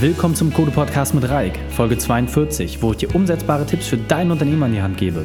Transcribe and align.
Willkommen 0.00 0.36
zum 0.36 0.54
Code 0.54 0.70
Podcast 0.70 1.12
mit 1.12 1.28
Raik, 1.28 1.58
Folge 1.70 1.98
42, 1.98 2.80
wo 2.80 2.92
ich 2.92 2.98
dir 2.98 3.12
umsetzbare 3.16 3.66
Tipps 3.66 3.88
für 3.88 3.96
dein 3.96 4.30
Unternehmen 4.30 4.62
an 4.62 4.72
die 4.72 4.80
Hand 4.80 4.96
gebe. 4.96 5.24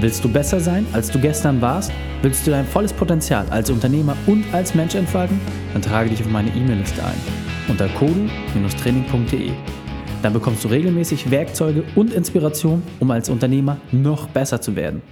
Willst 0.00 0.24
du 0.24 0.32
besser 0.32 0.58
sein, 0.58 0.86
als 0.94 1.10
du 1.10 1.20
gestern 1.20 1.60
warst? 1.60 1.92
Willst 2.22 2.46
du 2.46 2.50
dein 2.50 2.64
volles 2.64 2.94
Potenzial 2.94 3.46
als 3.50 3.68
Unternehmer 3.68 4.16
und 4.26 4.46
als 4.54 4.74
Mensch 4.74 4.94
entfalten? 4.94 5.38
Dann 5.74 5.82
trage 5.82 6.08
dich 6.08 6.22
auf 6.22 6.30
meine 6.30 6.48
E-Mail-Liste 6.48 7.04
ein 7.04 7.20
unter 7.68 7.88
kodu-training.de. 7.88 9.50
Dann 10.22 10.32
bekommst 10.32 10.64
du 10.64 10.68
regelmäßig 10.68 11.30
Werkzeuge 11.30 11.84
und 11.94 12.14
Inspiration, 12.14 12.82
um 13.00 13.10
als 13.10 13.28
Unternehmer 13.28 13.76
noch 13.92 14.28
besser 14.28 14.62
zu 14.62 14.76
werden. 14.76 15.02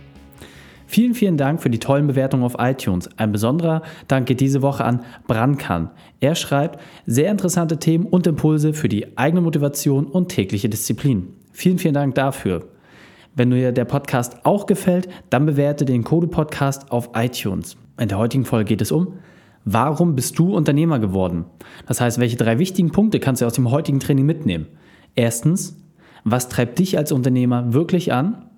Vielen, 0.95 1.15
vielen 1.15 1.37
Dank 1.37 1.61
für 1.61 1.71
die 1.71 1.81
tollen 1.81 2.07
Bewertungen 2.07 2.45
auf 2.45 2.55
iTunes. 2.57 3.09
Ein 3.17 3.33
besonderer 3.33 3.83
Dank 4.07 4.29
geht 4.29 4.39
diese 4.39 4.63
Woche 4.63 4.85
an 4.85 5.01
Brankan. 5.27 5.91
Er 6.21 6.37
schreibt 6.37 6.79
sehr 7.05 7.33
interessante 7.33 7.81
Themen 7.81 8.07
und 8.07 8.29
Impulse 8.29 8.75
für 8.75 8.89
die 8.89 9.19
eigene 9.19 9.41
Motivation 9.41 10.07
und 10.07 10.29
tägliche 10.29 10.69
Disziplin. 10.69 11.31
Vielen, 11.51 11.81
vielen 11.81 11.95
Dank 11.95 12.15
dafür. 12.15 12.69
Wenn 13.35 13.51
dir 13.51 13.73
der 13.73 13.87
Podcast 13.87 14.47
auch 14.47 14.67
gefällt, 14.67 15.09
dann 15.31 15.47
bewerte 15.47 15.85
den 15.85 16.05
Code 16.05 16.29
Podcast 16.29 16.93
auf 16.93 17.11
iTunes. 17.17 17.77
In 17.99 18.07
der 18.07 18.19
heutigen 18.19 18.45
Folge 18.45 18.69
geht 18.69 18.81
es 18.81 18.93
um 18.93 19.15
Warum 19.65 20.15
bist 20.15 20.39
du 20.39 20.55
Unternehmer 20.55 21.01
geworden? 21.01 21.45
Das 21.89 22.01
heißt, 22.01 22.21
welche 22.21 22.37
drei 22.37 22.61
wichtigen 22.61 22.93
Punkte 22.93 23.19
kannst 23.19 23.43
du 23.43 23.47
aus 23.47 23.55
dem 23.55 23.73
heutigen 23.73 23.99
Training 23.99 24.27
mitnehmen? 24.27 24.69
Erstens, 25.17 25.77
was 26.23 26.49
treibt 26.49 26.79
dich 26.79 26.97
als 26.97 27.11
Unternehmer 27.11 27.73
wirklich 27.73 28.13
an? 28.13 28.49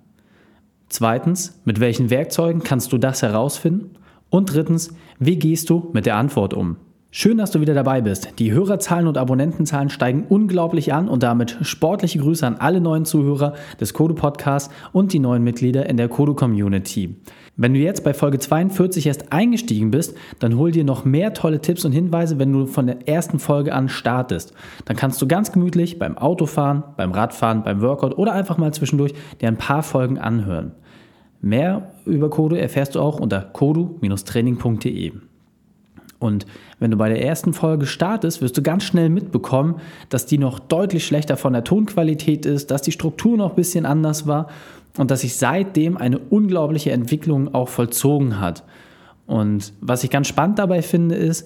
Zweitens, 0.89 1.59
mit 1.65 1.79
welchen 1.79 2.09
Werkzeugen 2.09 2.63
kannst 2.63 2.93
du 2.93 2.97
das 2.97 3.21
herausfinden? 3.21 3.91
Und 4.29 4.53
drittens, 4.53 4.93
wie 5.19 5.37
gehst 5.37 5.69
du 5.69 5.89
mit 5.93 6.05
der 6.05 6.15
Antwort 6.15 6.53
um? 6.53 6.77
Schön, 7.11 7.37
dass 7.37 7.51
du 7.51 7.61
wieder 7.61 7.73
dabei 7.73 8.01
bist. 8.01 8.33
Die 8.37 8.51
Hörerzahlen 8.51 9.07
und 9.07 9.17
Abonnentenzahlen 9.17 9.89
steigen 9.89 10.25
unglaublich 10.27 10.93
an 10.93 11.09
und 11.09 11.23
damit 11.23 11.57
sportliche 11.61 12.19
Grüße 12.19 12.45
an 12.45 12.57
alle 12.57 12.79
neuen 12.79 13.05
Zuhörer 13.05 13.53
des 13.79 13.93
Kodo 13.93 14.13
Podcasts 14.13 14.73
und 14.91 15.13
die 15.13 15.19
neuen 15.19 15.43
Mitglieder 15.43 15.89
in 15.89 15.97
der 15.97 16.09
Kodo 16.09 16.35
Community. 16.35 17.15
Wenn 17.55 17.73
du 17.73 17.79
jetzt 17.79 18.03
bei 18.03 18.13
Folge 18.13 18.37
42 18.37 19.07
erst 19.07 19.31
eingestiegen 19.31 19.89
bist, 19.89 20.15
dann 20.39 20.57
hol 20.57 20.71
dir 20.71 20.83
noch 20.83 21.05
mehr 21.05 21.33
tolle 21.33 21.59
Tipps 21.59 21.85
und 21.85 21.91
Hinweise, 21.91 22.37
wenn 22.37 22.51
du 22.51 22.67
von 22.67 22.85
der 22.85 23.07
ersten 23.07 23.39
Folge 23.39 23.73
an 23.73 23.89
startest. 23.89 24.53
Dann 24.85 24.95
kannst 24.95 25.19
du 25.21 25.27
ganz 25.27 25.51
gemütlich 25.51 25.97
beim 25.97 26.17
Autofahren, 26.17 26.83
beim 26.97 27.11
Radfahren, 27.11 27.63
beim 27.63 27.81
Workout 27.81 28.17
oder 28.17 28.33
einfach 28.33 28.57
mal 28.57 28.73
zwischendurch 28.73 29.13
dir 29.41 29.47
ein 29.47 29.57
paar 29.57 29.81
Folgen 29.81 30.19
anhören. 30.19 30.73
Mehr 31.41 31.91
über 32.05 32.29
Kodo 32.29 32.55
erfährst 32.55 32.95
du 32.95 32.99
auch 32.99 33.19
unter 33.19 33.41
kodu-training.de. 33.41 35.11
Und 36.19 36.47
wenn 36.79 36.91
du 36.91 36.97
bei 36.97 37.09
der 37.09 37.23
ersten 37.23 37.53
Folge 37.53 37.85
startest, 37.85 38.41
wirst 38.41 38.57
du 38.57 38.63
ganz 38.63 38.83
schnell 38.83 39.09
mitbekommen, 39.09 39.79
dass 40.09 40.25
die 40.25 40.39
noch 40.39 40.59
deutlich 40.59 41.05
schlechter 41.05 41.37
von 41.37 41.53
der 41.53 41.63
Tonqualität 41.63 42.45
ist, 42.45 42.71
dass 42.71 42.81
die 42.81 42.91
Struktur 42.91 43.37
noch 43.37 43.51
ein 43.51 43.55
bisschen 43.55 43.85
anders 43.85 44.25
war 44.25 44.47
und 44.97 45.11
dass 45.11 45.21
sich 45.21 45.35
seitdem 45.35 45.95
eine 45.95 46.17
unglaubliche 46.17 46.91
Entwicklung 46.91 47.53
auch 47.53 47.69
vollzogen 47.69 48.39
hat. 48.39 48.63
Und 49.27 49.73
was 49.81 50.03
ich 50.03 50.09
ganz 50.09 50.27
spannend 50.27 50.57
dabei 50.57 50.81
finde, 50.81 51.15
ist, 51.15 51.45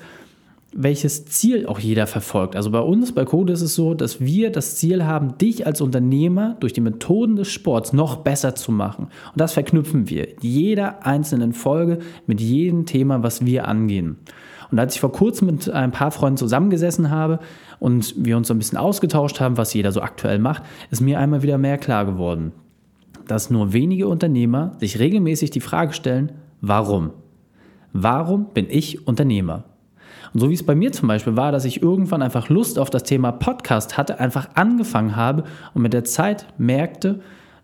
welches 0.74 1.26
Ziel 1.26 1.66
auch 1.66 1.80
jeder 1.80 2.08
verfolgt. 2.08 2.56
Also 2.56 2.72
bei 2.72 2.80
uns, 2.80 3.12
bei 3.12 3.26
Code 3.26 3.52
ist 3.52 3.62
es 3.62 3.76
so, 3.76 3.94
dass 3.94 4.22
wir 4.22 4.52
das 4.52 4.78
Ziel 4.78 5.06
haben, 5.06 5.38
dich 5.38 5.66
als 5.66 5.82
Unternehmer 5.82 6.56
durch 6.60 6.72
die 6.72 6.82
Methoden 6.82 7.36
des 7.36 7.52
Sports 7.52 7.92
noch 7.92 8.18
besser 8.18 8.56
zu 8.56 8.72
machen. 8.72 9.06
Und 9.06 9.42
das 9.42 9.54
verknüpfen 9.54 10.10
wir 10.10 10.28
jeder 10.40 11.06
einzelnen 11.06 11.52
Folge 11.54 12.00
mit 12.26 12.40
jedem 12.40 12.86
Thema, 12.86 13.22
was 13.22 13.46
wir 13.46 13.68
angehen. 13.68 14.18
Und 14.72 14.80
als 14.80 14.96
ich 14.96 15.02
vor 15.02 15.12
kurzem 15.12 15.48
mit 15.48 15.70
ein 15.70 15.92
paar 15.92 16.12
Freunden 16.12 16.38
zusammengesessen 16.38 17.10
habe 17.10 17.40
und 17.80 18.16
wir 18.18 18.38
uns 18.38 18.48
so 18.48 18.54
ein 18.54 18.58
bisschen 18.58 18.78
ausgetauscht 18.78 19.42
haben, 19.42 19.58
was 19.58 19.74
jeder 19.74 19.92
so 19.92 20.02
aktuell 20.02 20.40
macht, 20.40 20.64
ist 20.90 21.02
mir 21.02 21.20
einmal 21.20 21.44
wieder 21.44 21.58
mehr 21.58 21.78
klar 21.78 22.06
geworden, 22.06 22.54
dass 23.28 23.50
nur 23.50 23.74
wenige 23.74 24.08
Unternehmer 24.08 24.78
sich 24.80 25.00
regelmäßig 25.00 25.52
die 25.52 25.60
Frage 25.60 25.92
stellen, 25.92 26.32
warum? 26.62 27.12
Warum 27.92 28.54
bin 28.54 28.68
ich 28.70 29.06
Unternehmer? 29.06 29.66
Und 30.34 30.40
so 30.40 30.50
wie 30.50 30.54
es 30.54 30.64
bei 30.64 30.76
mir 30.76 30.92
zum 30.92 31.08
Beispiel 31.08 31.36
war, 31.36 31.52
dass 31.52 31.66
ich 31.66 31.82
irgendwann 31.82 32.22
einfach 32.22 32.50
Lust 32.50 32.80
auf 32.80 32.90
das 32.90 33.04
Thema 33.04 33.32
Podcast 33.32 33.98
hatte, 33.98 34.20
einfach 34.20 34.50
angefangen 34.56 35.16
habe 35.16 35.44
und 35.74 35.82
mit 35.82 35.94
der 35.94 36.04
Zeit 36.04 36.46
merkte, 36.58 37.20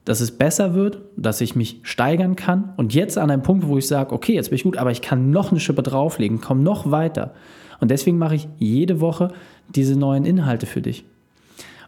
dass 0.05 0.21
es 0.21 0.31
besser 0.31 0.73
wird, 0.73 0.99
dass 1.17 1.41
ich 1.41 1.55
mich 1.55 1.79
steigern 1.83 2.35
kann 2.37 2.73
und 2.77 2.93
jetzt 2.93 3.17
an 3.17 3.29
einem 3.29 3.43
Punkt, 3.43 3.67
wo 3.67 3.77
ich 3.77 3.87
sage, 3.87 4.13
okay, 4.13 4.33
jetzt 4.33 4.49
bin 4.49 4.55
ich 4.55 4.63
gut, 4.63 4.77
aber 4.77 4.91
ich 4.91 5.01
kann 5.01 5.31
noch 5.31 5.51
eine 5.51 5.59
Schippe 5.59 5.83
drauflegen, 5.83 6.39
komme 6.39 6.61
noch 6.61 6.91
weiter. 6.91 7.33
Und 7.79 7.91
deswegen 7.91 8.17
mache 8.17 8.35
ich 8.35 8.47
jede 8.57 9.01
Woche 9.01 9.33
diese 9.75 9.97
neuen 9.97 10.25
Inhalte 10.25 10.65
für 10.65 10.81
dich. 10.81 11.03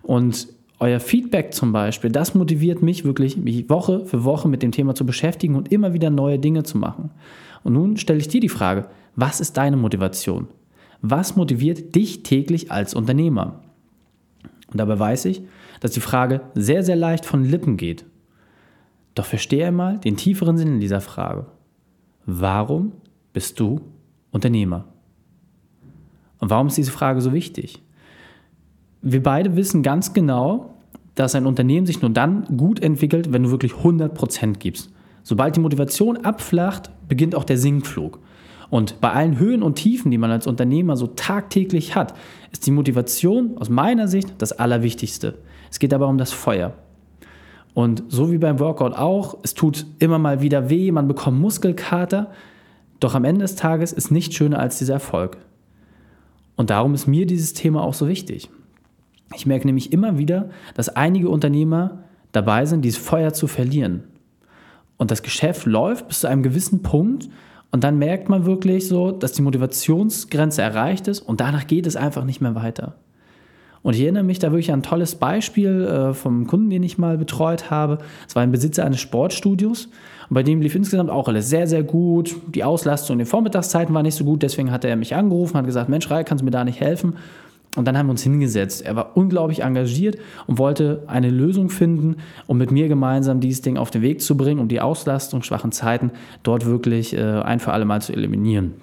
Und 0.03 0.47
euer 0.79 0.99
Feedback 0.99 1.53
zum 1.53 1.71
Beispiel, 1.71 2.09
das 2.09 2.35
motiviert 2.35 2.81
mich 2.81 3.03
wirklich, 3.03 3.37
mich 3.37 3.69
Woche 3.69 4.05
für 4.05 4.23
Woche 4.23 4.47
mit 4.47 4.63
dem 4.63 4.71
Thema 4.71 4.95
zu 4.95 5.05
beschäftigen 5.05 5.55
und 5.55 5.71
immer 5.71 5.93
wieder 5.93 6.09
neue 6.09 6.39
Dinge 6.39 6.63
zu 6.63 6.77
machen. 6.77 7.11
Und 7.63 7.73
nun 7.73 7.97
stelle 7.97 8.19
ich 8.19 8.27
dir 8.27 8.39
die 8.39 8.49
Frage, 8.49 8.85
was 9.15 9.39
ist 9.39 9.57
deine 9.57 9.77
Motivation? 9.77 10.47
Was 11.01 11.35
motiviert 11.35 11.95
dich 11.95 12.23
täglich 12.23 12.71
als 12.71 12.93
Unternehmer? 12.93 13.61
Und 14.71 14.79
dabei 14.79 14.99
weiß 14.99 15.25
ich, 15.25 15.41
dass 15.79 15.91
die 15.91 16.01
Frage 16.01 16.41
sehr, 16.55 16.83
sehr 16.83 16.95
leicht 16.95 17.25
von 17.25 17.43
Lippen 17.43 17.77
geht. 17.77 18.05
Doch 19.15 19.25
verstehe 19.25 19.67
einmal 19.67 19.97
den 19.97 20.17
tieferen 20.17 20.57
Sinn 20.57 20.67
in 20.67 20.79
dieser 20.79 21.01
Frage. 21.01 21.47
Warum 22.25 22.93
bist 23.33 23.59
du 23.59 23.81
Unternehmer? 24.31 24.85
Und 26.39 26.49
warum 26.49 26.67
ist 26.67 26.77
diese 26.77 26.91
Frage 26.91 27.21
so 27.21 27.33
wichtig? 27.33 27.81
Wir 29.01 29.23
beide 29.23 29.55
wissen 29.55 29.83
ganz 29.83 30.13
genau, 30.13 30.75
dass 31.15 31.35
ein 31.35 31.45
Unternehmen 31.45 31.85
sich 31.85 32.01
nur 32.01 32.11
dann 32.11 32.45
gut 32.57 32.81
entwickelt, 32.81 33.33
wenn 33.33 33.43
du 33.43 33.51
wirklich 33.51 33.73
100% 33.73 34.57
gibst. 34.57 34.91
Sobald 35.23 35.55
die 35.55 35.59
Motivation 35.59 36.17
abflacht, 36.17 36.91
beginnt 37.07 37.35
auch 37.35 37.43
der 37.43 37.57
Sinkflug. 37.57 38.19
Und 38.69 39.01
bei 39.01 39.11
allen 39.11 39.39
Höhen 39.39 39.63
und 39.63 39.75
Tiefen, 39.75 40.11
die 40.11 40.17
man 40.17 40.31
als 40.31 40.45
Unternehmer 40.45 40.95
so 40.95 41.07
tagtäglich 41.07 41.95
hat, 41.95 42.13
ist 42.51 42.67
die 42.67 42.71
Motivation 42.71 43.57
aus 43.57 43.69
meiner 43.69 44.07
Sicht 44.07 44.33
das 44.37 44.51
Allerwichtigste. 44.51 45.35
Es 45.71 45.79
geht 45.79 45.93
aber 45.93 46.07
um 46.07 46.17
das 46.17 46.31
Feuer. 46.31 46.73
Und 47.73 48.03
so 48.07 48.31
wie 48.31 48.37
beim 48.37 48.59
Workout 48.59 48.93
auch, 48.93 49.37
es 49.43 49.53
tut 49.53 49.85
immer 49.99 50.19
mal 50.19 50.41
wieder 50.41 50.69
weh, 50.69 50.91
man 50.91 51.07
bekommt 51.07 51.39
Muskelkater, 51.39 52.31
doch 52.99 53.15
am 53.15 53.23
Ende 53.23 53.41
des 53.41 53.55
Tages 53.55 53.93
ist 53.93 54.11
nichts 54.11 54.35
schöner 54.35 54.59
als 54.59 54.77
dieser 54.77 54.95
Erfolg. 54.95 55.37
Und 56.55 56.69
darum 56.69 56.93
ist 56.93 57.07
mir 57.07 57.25
dieses 57.25 57.53
Thema 57.53 57.81
auch 57.83 57.93
so 57.93 58.07
wichtig. 58.07 58.49
Ich 59.35 59.45
merke 59.45 59.65
nämlich 59.65 59.93
immer 59.93 60.17
wieder, 60.17 60.49
dass 60.73 60.89
einige 60.89 61.29
Unternehmer 61.29 62.03
dabei 62.31 62.65
sind, 62.65 62.83
dieses 62.83 62.99
Feuer 62.99 63.33
zu 63.33 63.47
verlieren. 63.47 64.03
Und 64.97 65.11
das 65.11 65.23
Geschäft 65.23 65.65
läuft 65.65 66.09
bis 66.09 66.19
zu 66.19 66.27
einem 66.27 66.43
gewissen 66.43 66.81
Punkt 66.81 67.29
und 67.71 67.83
dann 67.83 67.97
merkt 67.97 68.29
man 68.29 68.45
wirklich 68.45 68.87
so, 68.87 69.11
dass 69.11 69.33
die 69.33 69.41
Motivationsgrenze 69.41 70.61
erreicht 70.61 71.07
ist 71.07 71.21
und 71.21 71.39
danach 71.39 71.67
geht 71.67 71.85
es 71.85 71.95
einfach 71.95 72.25
nicht 72.25 72.41
mehr 72.41 72.55
weiter. 72.55 72.95
Und 73.81 73.95
ich 73.95 74.01
erinnere 74.01 74.23
mich 74.23 74.39
da 74.39 74.51
wirklich 74.51 74.71
an 74.73 74.79
ein 74.79 74.83
tolles 74.83 75.15
Beispiel 75.15 75.85
äh, 75.85 76.13
vom 76.13 76.47
Kunden, 76.47 76.69
den 76.69 76.83
ich 76.83 76.97
mal 76.97 77.17
betreut 77.17 77.71
habe. 77.71 77.99
Es 78.27 78.35
war 78.35 78.43
ein 78.43 78.51
Besitzer 78.51 78.85
eines 78.85 78.99
Sportstudios 78.99 79.85
und 79.85 80.33
bei 80.33 80.43
dem 80.43 80.61
lief 80.61 80.75
insgesamt 80.75 81.09
auch 81.09 81.27
alles 81.27 81.49
sehr, 81.49 81.65
sehr 81.67 81.83
gut. 81.83 82.35
Die 82.47 82.63
Auslastung 82.63 83.15
in 83.15 83.19
den 83.19 83.27
Vormittagszeiten 83.27 83.93
war 83.95 84.03
nicht 84.03 84.15
so 84.15 84.25
gut, 84.25 84.43
deswegen 84.43 84.71
hat 84.71 84.83
er 84.83 84.95
mich 84.95 85.15
angerufen, 85.15 85.55
hat 85.55 85.65
gesagt, 85.65 85.89
Mensch, 85.89 86.09
Rai, 86.09 86.23
kannst 86.23 86.41
du 86.41 86.45
mir 86.45 86.51
da 86.51 86.65
nicht 86.65 86.81
helfen? 86.81 87.15
Und 87.75 87.85
dann 87.85 87.97
haben 87.97 88.07
wir 88.07 88.11
uns 88.11 88.23
hingesetzt. 88.23 88.81
Er 88.81 88.95
war 88.95 89.15
unglaublich 89.15 89.61
engagiert 89.61 90.17
und 90.47 90.57
wollte 90.57 91.03
eine 91.05 91.29
Lösung 91.29 91.69
finden, 91.69 92.17
um 92.47 92.57
mit 92.57 92.71
mir 92.71 92.87
gemeinsam 92.87 93.39
dieses 93.39 93.61
Ding 93.61 93.77
auf 93.77 93.91
den 93.91 94.01
Weg 94.01 94.21
zu 94.21 94.35
bringen, 94.35 94.59
um 94.59 94.67
die 94.67 94.81
Auslastung, 94.81 95.43
schwachen 95.43 95.71
Zeiten 95.71 96.11
dort 96.41 96.65
wirklich 96.65 97.15
äh, 97.15 97.21
ein 97.21 97.59
für 97.59 97.71
alle 97.71 97.85
Mal 97.85 98.01
zu 98.01 98.13
eliminieren. 98.13 98.73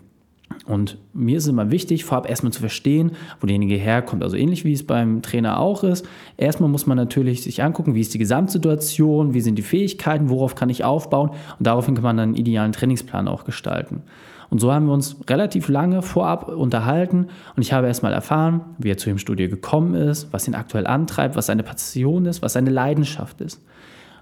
Und 0.64 0.98
mir 1.12 1.36
ist 1.36 1.44
es 1.44 1.50
immer 1.50 1.70
wichtig, 1.70 2.04
vorab 2.04 2.28
erstmal 2.28 2.52
zu 2.52 2.60
verstehen, 2.60 3.12
wo 3.40 3.46
derjenige 3.46 3.74
herkommt. 3.74 4.22
Also 4.22 4.36
ähnlich 4.36 4.64
wie 4.64 4.72
es 4.72 4.86
beim 4.86 5.22
Trainer 5.22 5.60
auch 5.60 5.84
ist. 5.84 6.06
Erstmal 6.36 6.70
muss 6.70 6.86
man 6.86 6.96
natürlich 6.96 7.42
sich 7.42 7.62
angucken, 7.62 7.94
wie 7.94 8.00
ist 8.00 8.14
die 8.14 8.18
Gesamtsituation, 8.18 9.34
wie 9.34 9.40
sind 9.40 9.56
die 9.56 9.62
Fähigkeiten, 9.62 10.28
worauf 10.28 10.54
kann 10.54 10.70
ich 10.70 10.84
aufbauen. 10.84 11.30
Und 11.30 11.66
daraufhin 11.66 11.94
kann 11.94 12.04
man 12.04 12.16
dann 12.16 12.28
einen 12.30 12.36
idealen 12.36 12.72
Trainingsplan 12.72 13.28
auch 13.28 13.44
gestalten. 13.44 14.02
Und 14.50 14.60
so 14.60 14.72
haben 14.72 14.86
wir 14.86 14.92
uns 14.92 15.16
relativ 15.28 15.68
lange 15.68 16.02
vorab 16.02 16.48
unterhalten 16.48 17.26
und 17.56 17.62
ich 17.62 17.72
habe 17.72 17.86
erstmal 17.86 18.12
erfahren, 18.12 18.60
wie 18.78 18.90
er 18.90 18.96
zu 18.96 19.08
dem 19.08 19.18
Studio 19.18 19.48
gekommen 19.48 19.94
ist, 19.94 20.32
was 20.32 20.46
ihn 20.46 20.54
aktuell 20.54 20.86
antreibt, 20.86 21.36
was 21.36 21.46
seine 21.46 21.62
Passion 21.62 22.26
ist, 22.26 22.42
was 22.42 22.52
seine 22.52 22.70
Leidenschaft 22.70 23.40
ist. 23.40 23.56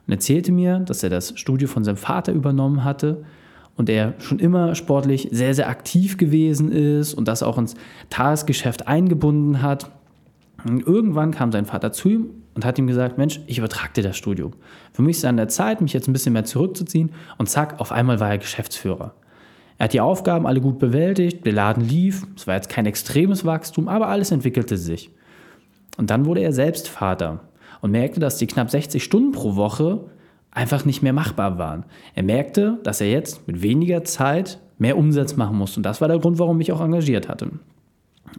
Und 0.07 0.13
er 0.13 0.17
erzählte 0.17 0.53
mir, 0.53 0.81
dass 0.81 1.03
er 1.03 1.11
das 1.11 1.39
Studio 1.39 1.69
von 1.69 1.85
seinem 1.85 1.97
Vater 1.97 2.33
übernommen 2.33 2.85
hatte 2.85 3.25
und 3.77 3.89
er 3.91 4.15
schon 4.19 4.39
immer 4.39 4.75
sportlich 4.75 5.29
sehr, 5.33 5.55
sehr 5.55 5.69
aktiv 5.69 6.17
gewesen 6.17 6.71
ist 6.71 7.15
und 7.15 7.29
das 7.29 7.43
auch 7.43 7.59
ins 7.59 7.75
Tagesgeschäft 8.11 8.87
eingebunden 8.87 9.63
hat. 9.63 9.91
Und 10.65 10.87
irgendwann 10.87 11.33
kam 11.33 11.53
sein 11.53 11.67
Vater 11.67 11.93
zu 11.93 12.09
ihm 12.09 12.27
und 12.55 12.65
hat 12.65 12.79
ihm 12.79 12.87
gesagt, 12.87 13.19
Mensch, 13.19 13.41
ich 13.47 13.59
übertrage 13.59 13.93
dir 13.95 14.03
das 14.03 14.17
Studio. 14.17 14.53
Für 14.93 15.03
mich 15.03 15.17
ist 15.17 15.25
es 15.25 15.29
an 15.29 15.37
der 15.37 15.49
Zeit, 15.49 15.81
mich 15.81 15.93
jetzt 15.93 16.09
ein 16.09 16.13
bisschen 16.13 16.33
mehr 16.33 16.45
zurückzuziehen 16.45 17.11
und 17.37 17.49
zack, 17.49 17.81
auf 17.81 17.93
einmal 17.93 18.21
war 18.21 18.31
er 18.31 18.39
Geschäftsführer. 18.39 19.15
Er 19.79 19.85
hat 19.85 19.93
die 19.93 20.01
Aufgaben 20.01 20.47
alle 20.47 20.61
gut 20.61 20.79
bewältigt, 20.79 21.45
der 21.45 21.53
Laden 21.53 21.83
lief, 21.83 22.27
es 22.37 22.47
war 22.47 22.55
jetzt 22.55 22.69
kein 22.69 22.87
extremes 22.87 23.45
Wachstum, 23.45 23.89
aber 23.89 24.09
alles 24.09 24.31
entwickelte 24.31 24.77
sich. 24.77 25.11
Und 25.97 26.11
dann 26.11 26.27
wurde 26.27 26.41
er 26.41 26.53
selbst 26.53 26.89
Vater 26.89 27.41
und 27.81 27.91
merkte, 27.91 28.21
dass 28.21 28.39
die 28.39 28.47
knapp 28.47 28.71
60 28.71 29.03
Stunden 29.03 29.33
pro 29.33 29.57
Woche 29.57 30.07
einfach 30.51 30.85
nicht 30.85 31.03
mehr 31.03 31.13
machbar 31.13 31.59
waren. 31.59 31.85
Er 32.15 32.23
merkte, 32.23 32.79
dass 32.85 33.01
er 33.01 33.11
jetzt 33.11 33.47
mit 33.47 33.63
weniger 33.63 34.05
Zeit 34.05 34.61
mehr 34.79 34.97
Umsatz 34.97 35.37
machen 35.37 35.57
musste. 35.57 35.81
Und 35.81 35.85
das 35.85 36.01
war 36.01 36.09
der 36.09 36.19
Grund, 36.19 36.39
warum 36.39 36.61
ich 36.61 36.73
auch 36.73 36.81
engagiert 36.81 37.29
hatte. 37.29 37.51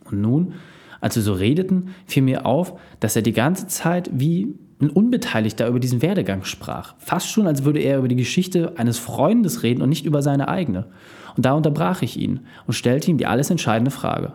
Und 0.10 0.22
nun, 0.22 0.54
als 1.02 1.16
wir 1.16 1.24
so 1.24 1.34
redeten, 1.34 1.90
fiel 2.06 2.24
mir 2.24 2.46
auf, 2.46 2.80
dass 3.00 3.16
er 3.16 3.22
die 3.22 3.34
ganze 3.34 3.68
Zeit 3.68 4.10
wie 4.14 4.56
ein 4.82 4.90
Unbeteiligter 4.90 5.68
über 5.68 5.80
diesen 5.80 6.02
Werdegang 6.02 6.44
sprach. 6.44 6.96
Fast 6.98 7.30
schon, 7.30 7.48
als 7.48 7.64
würde 7.64 7.80
er 7.80 8.00
über 8.00 8.08
die 8.08 8.16
Geschichte 8.16 8.74
eines 8.78 9.00
Freundes 9.00 9.64
reden 9.64 9.82
und 9.82 9.90
nicht 9.90 10.06
über 10.06 10.22
seine 10.22 10.50
eigene. 10.50 10.88
Und 11.38 11.46
da 11.46 11.54
unterbrach 11.54 12.02
ich 12.02 12.18
ihn 12.18 12.42
und 12.68 12.74
stellte 12.74 13.10
ihm 13.10 13.18
die 13.18 13.26
alles 13.26 13.50
entscheidende 13.50 13.92
Frage. 13.92 14.34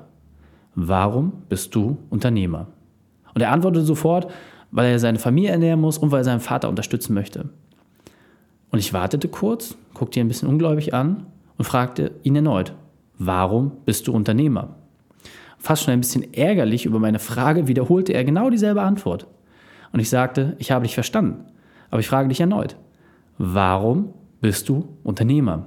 Warum 0.75 1.33
bist 1.49 1.75
du 1.75 1.99
Unternehmer? 2.09 2.69
Und 3.35 3.43
er 3.43 3.53
antwortete 3.53 3.85
sofort, 3.85 4.31
weil 4.71 4.91
er 4.91 4.99
seine 4.99 5.19
Familie 5.19 5.51
ernähren 5.51 5.81
muss 5.81 5.99
und 5.99 6.11
weil 6.11 6.21
er 6.21 6.25
seinen 6.25 6.41
Vater 6.41 6.69
unterstützen 6.69 7.15
möchte. 7.15 7.51
Und 8.71 8.79
ich 8.79 8.93
wartete 8.93 9.29
kurz, 9.29 9.77
guckte 9.95 10.21
ihn 10.21 10.27
ein 10.27 10.29
bisschen 10.29 10.49
ungläubig 10.49 10.95
an 10.95 11.27
und 11.59 11.65
fragte 11.65 12.13
ihn 12.23 12.37
erneut, 12.37 12.73
warum 13.19 13.73
bist 13.85 14.07
du 14.07 14.13
Unternehmer? 14.13 14.77
Fast 15.59 15.83
schon 15.83 15.93
ein 15.93 16.01
bisschen 16.01 16.33
ärgerlich 16.33 16.87
über 16.87 16.99
meine 16.99 17.19
Frage 17.19 17.69
wiederholte 17.69 18.15
er 18.15 18.25
genau 18.25 18.49
dieselbe 18.49 18.83
Antwort. 18.83 19.27
Und 19.93 20.01
ich 20.01 20.09
sagte, 20.09 20.57
ich 20.59 20.71
habe 20.71 20.85
dich 20.85 20.95
verstanden, 20.95 21.45
aber 21.91 22.01
ich 22.01 22.09
frage 22.09 22.29
dich 22.29 22.41
erneut, 22.41 22.77
warum 23.39 24.15
bist 24.41 24.69
du 24.69 24.97
Unternehmer? 25.03 25.67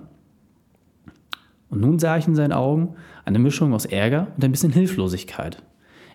Und 1.70 1.82
nun 1.82 2.00
sah 2.00 2.18
ich 2.18 2.28
in 2.28 2.36
seinen 2.36 2.54
Augen 2.54 2.96
eine 3.26 3.40
Mischung 3.40 3.74
aus 3.74 3.86
Ärger 3.86 4.28
und 4.36 4.46
ein 4.46 4.52
bisschen 4.52 4.72
Hilflosigkeit. 4.72 5.64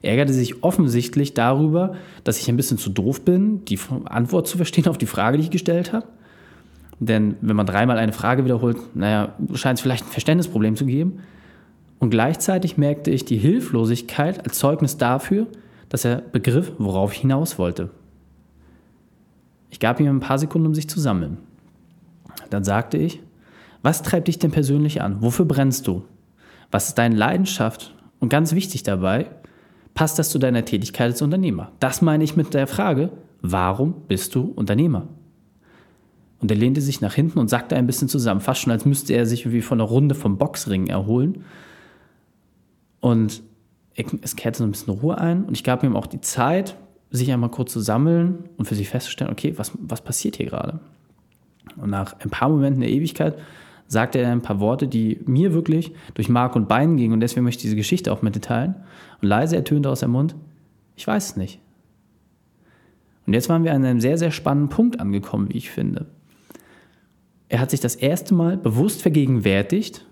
Er 0.02 0.12
ärgerte 0.12 0.32
sich 0.32 0.62
offensichtlich 0.62 1.34
darüber, 1.34 1.96
dass 2.22 2.38
ich 2.38 2.48
ein 2.48 2.56
bisschen 2.56 2.78
zu 2.78 2.90
doof 2.90 3.24
bin, 3.24 3.64
die 3.64 3.78
Antwort 4.04 4.46
zu 4.46 4.56
verstehen 4.56 4.86
auf 4.86 4.98
die 4.98 5.06
Frage, 5.06 5.36
die 5.36 5.44
ich 5.44 5.50
gestellt 5.50 5.92
habe. 5.92 6.06
Denn 7.00 7.36
wenn 7.40 7.56
man 7.56 7.66
dreimal 7.66 7.98
eine 7.98 8.12
Frage 8.12 8.44
wiederholt, 8.44 8.76
naja, 8.94 9.34
scheint 9.54 9.78
es 9.78 9.82
vielleicht 9.82 10.04
ein 10.04 10.10
Verständnisproblem 10.10 10.76
zu 10.76 10.86
geben. 10.86 11.20
Und 11.98 12.10
gleichzeitig 12.10 12.76
merkte 12.76 13.10
ich 13.10 13.24
die 13.24 13.38
Hilflosigkeit 13.38 14.44
als 14.44 14.58
Zeugnis 14.58 14.96
dafür, 14.96 15.48
dass 15.88 16.04
er 16.04 16.16
begriff, 16.20 16.72
worauf 16.78 17.12
ich 17.12 17.20
hinaus 17.20 17.58
wollte. 17.58 17.90
Ich 19.70 19.80
gab 19.80 20.00
ihm 20.00 20.08
ein 20.08 20.20
paar 20.20 20.38
Sekunden, 20.38 20.66
um 20.66 20.74
sich 20.74 20.88
zu 20.88 21.00
sammeln. 21.00 21.38
Dann 22.50 22.64
sagte 22.64 22.96
ich, 22.96 23.20
was 23.82 24.02
treibt 24.02 24.28
dich 24.28 24.38
denn 24.38 24.50
persönlich 24.50 25.02
an? 25.02 25.22
Wofür 25.22 25.44
brennst 25.44 25.86
du? 25.86 26.04
Was 26.70 26.88
ist 26.88 26.98
deine 26.98 27.16
Leidenschaft? 27.16 27.94
Und 28.20 28.28
ganz 28.28 28.52
wichtig 28.52 28.82
dabei, 28.82 29.30
passt 29.94 30.18
das 30.18 30.30
zu 30.30 30.38
deiner 30.38 30.64
Tätigkeit 30.64 31.12
als 31.12 31.22
Unternehmer? 31.22 31.72
Das 31.80 32.02
meine 32.02 32.24
ich 32.24 32.36
mit 32.36 32.54
der 32.54 32.66
Frage, 32.66 33.10
warum 33.40 33.94
bist 34.08 34.34
du 34.34 34.52
Unternehmer? 34.54 35.08
Und 36.40 36.50
er 36.50 36.56
lehnte 36.56 36.80
sich 36.80 37.00
nach 37.00 37.14
hinten 37.14 37.38
und 37.38 37.48
sackte 37.48 37.76
ein 37.76 37.86
bisschen 37.86 38.08
zusammen, 38.08 38.40
fast 38.40 38.60
schon 38.60 38.72
als 38.72 38.84
müsste 38.84 39.12
er 39.12 39.26
sich 39.26 39.50
wie 39.50 39.62
von 39.62 39.80
einer 39.80 39.88
Runde 39.88 40.14
vom 40.14 40.38
Boxring 40.38 40.86
erholen. 40.86 41.44
Und 43.00 43.42
es 44.22 44.36
kehrte 44.36 44.58
so 44.58 44.64
ein 44.64 44.70
bisschen 44.70 44.92
Ruhe 44.94 45.18
ein 45.18 45.44
und 45.44 45.54
ich 45.54 45.64
gab 45.64 45.82
ihm 45.82 45.96
auch 45.96 46.06
die 46.06 46.20
Zeit, 46.20 46.76
sich 47.10 47.32
einmal 47.32 47.50
kurz 47.50 47.72
zu 47.72 47.80
sammeln 47.80 48.44
und 48.56 48.66
für 48.66 48.74
sich 48.74 48.88
festzustellen, 48.88 49.30
okay, 49.30 49.54
was, 49.56 49.72
was 49.74 50.02
passiert 50.02 50.36
hier 50.36 50.46
gerade? 50.46 50.80
Und 51.76 51.90
nach 51.90 52.18
ein 52.20 52.30
paar 52.30 52.48
Momenten 52.48 52.80
der 52.80 52.90
Ewigkeit 52.90 53.38
sagte 53.86 54.18
er 54.18 54.30
ein 54.30 54.42
paar 54.42 54.60
Worte, 54.60 54.86
die 54.86 55.20
mir 55.24 55.54
wirklich 55.54 55.92
durch 56.14 56.28
Mark 56.28 56.54
und 56.54 56.68
Bein 56.68 56.96
gingen 56.96 57.14
und 57.14 57.20
deswegen 57.20 57.44
möchte 57.44 57.60
ich 57.60 57.64
diese 57.64 57.76
Geschichte 57.76 58.12
auch 58.12 58.22
mit 58.22 58.34
dir 58.34 58.40
teilen. 58.40 58.74
Und 59.20 59.28
leise 59.28 59.56
ertönte 59.56 59.88
aus 59.88 60.00
dem 60.00 60.10
Mund, 60.10 60.36
ich 60.96 61.06
weiß 61.06 61.30
es 61.30 61.36
nicht. 61.36 61.60
Und 63.26 63.34
jetzt 63.34 63.48
waren 63.48 63.64
wir 63.64 63.72
an 63.72 63.84
einem 63.84 64.00
sehr, 64.00 64.18
sehr 64.18 64.30
spannenden 64.30 64.68
Punkt 64.68 65.00
angekommen, 65.00 65.48
wie 65.50 65.58
ich 65.58 65.70
finde. 65.70 66.06
Er 67.48 67.60
hat 67.60 67.70
sich 67.70 67.80
das 67.80 67.94
erste 67.94 68.34
Mal 68.34 68.58
bewusst 68.58 69.00
vergegenwärtigt, 69.00 70.06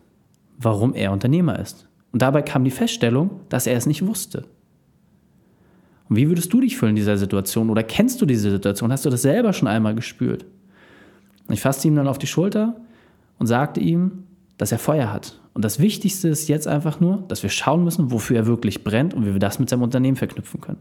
warum 0.59 0.95
er 0.95 1.13
Unternehmer 1.13 1.59
ist. 1.59 1.87
Und 2.17 2.23
dabei 2.23 2.41
kam 2.41 2.65
die 2.65 2.71
Feststellung, 2.71 3.41
dass 3.51 3.67
er 3.67 3.77
es 3.77 3.85
nicht 3.85 4.07
wusste. 4.07 4.45
Und 6.09 6.17
wie 6.17 6.31
würdest 6.31 6.51
du 6.51 6.63
dich 6.63 6.79
fühlen 6.79 6.93
in 6.93 6.97
dieser 6.97 7.19
Situation? 7.19 7.69
Oder 7.69 7.83
kennst 7.83 8.23
du 8.23 8.25
diese 8.25 8.51
Situation? 8.51 8.91
Hast 8.91 9.05
du 9.05 9.11
das 9.11 9.21
selber 9.21 9.53
schon 9.53 9.69
einmal 9.69 9.95
gespürt? 9.95 10.47
Ich 11.51 11.61
fasste 11.61 11.89
ihm 11.89 11.95
dann 11.95 12.09
auf 12.09 12.17
die 12.17 12.27
Schulter 12.27 12.75
und 13.39 13.49
sagte 13.49 13.81
ihm, 13.81 14.25
dass 14.57 14.73
er 14.73 14.79
Feuer 14.79 15.13
hat. 15.13 15.43
Und 15.53 15.63
das 15.63 15.79
Wichtigste 15.79 16.29
ist 16.29 16.49
jetzt 16.49 16.67
einfach 16.67 17.01
nur, 17.01 17.23
dass 17.29 17.43
wir 17.43 17.51
schauen 17.51 17.85
müssen, 17.85 18.11
wofür 18.11 18.39
er 18.39 18.47
wirklich 18.47 18.83
brennt 18.83 19.13
und 19.13 19.27
wie 19.27 19.35
wir 19.35 19.39
das 19.39 19.59
mit 19.59 19.69
seinem 19.69 19.83
Unternehmen 19.83 20.17
verknüpfen 20.17 20.63
können. 20.63 20.81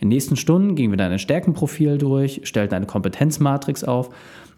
In 0.00 0.08
den 0.08 0.14
nächsten 0.14 0.36
Stunden 0.36 0.76
gingen 0.76 0.92
wir 0.92 0.96
dann 0.96 1.12
ein 1.12 1.18
Stärkenprofil 1.18 1.98
durch, 1.98 2.40
stellten 2.44 2.74
eine 2.74 2.86
Kompetenzmatrix 2.86 3.84
auf. 3.84 4.08